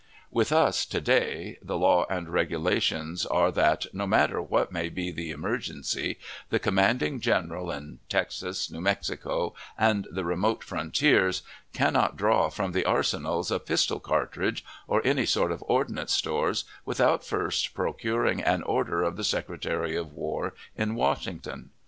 With 0.31 0.51
us, 0.51 0.83
to 0.87 0.99
day, 0.99 1.59
the 1.61 1.77
law 1.77 2.07
and 2.09 2.27
regulations 2.27 3.23
are 3.23 3.51
that, 3.51 3.85
no 3.93 4.07
matter 4.07 4.41
what 4.41 4.71
may 4.71 4.89
be 4.89 5.11
the 5.11 5.29
emergency, 5.29 6.17
the 6.49 6.57
commanding 6.57 7.19
general 7.19 7.69
in 7.71 7.99
Texas, 8.09 8.71
New 8.71 8.81
Mexico, 8.81 9.53
and 9.77 10.07
the 10.09 10.25
remote 10.25 10.63
frontiers, 10.63 11.43
cannot 11.71 12.17
draw 12.17 12.49
from 12.49 12.71
the 12.71 12.83
arsenals 12.85 13.51
a 13.51 13.59
pistol 13.59 13.99
cartridge, 13.99 14.65
or 14.87 15.05
any 15.05 15.27
sort 15.27 15.51
of 15.51 15.63
ordnance 15.67 16.13
stores, 16.13 16.63
without 16.83 17.23
first 17.23 17.75
procuring 17.75 18.41
an 18.41 18.63
order 18.63 19.03
of 19.03 19.17
the 19.17 19.23
Secretary 19.23 19.95
of 19.95 20.13
War 20.13 20.55
in 20.75 20.95
Washington. 20.95 21.69